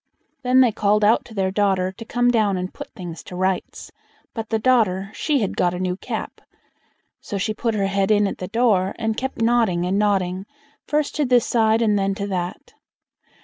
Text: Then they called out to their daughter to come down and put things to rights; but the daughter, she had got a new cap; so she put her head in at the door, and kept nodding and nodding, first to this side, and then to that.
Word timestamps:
Then 0.41 0.61
they 0.61 0.71
called 0.71 1.03
out 1.05 1.25
to 1.25 1.35
their 1.35 1.51
daughter 1.51 1.91
to 1.91 2.05
come 2.05 2.31
down 2.31 2.57
and 2.57 2.73
put 2.73 2.89
things 2.95 3.21
to 3.25 3.35
rights; 3.35 3.91
but 4.33 4.49
the 4.49 4.57
daughter, 4.57 5.11
she 5.13 5.41
had 5.41 5.55
got 5.55 5.75
a 5.75 5.79
new 5.79 5.95
cap; 5.95 6.41
so 7.19 7.37
she 7.37 7.53
put 7.53 7.75
her 7.75 7.85
head 7.85 8.09
in 8.09 8.25
at 8.25 8.39
the 8.39 8.47
door, 8.47 8.95
and 8.97 9.15
kept 9.15 9.43
nodding 9.43 9.85
and 9.85 9.99
nodding, 9.99 10.47
first 10.87 11.13
to 11.17 11.25
this 11.25 11.45
side, 11.45 11.83
and 11.83 11.99
then 11.99 12.15
to 12.15 12.25
that. 12.25 12.73